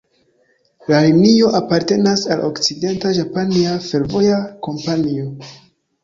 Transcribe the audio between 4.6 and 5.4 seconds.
Kompanio.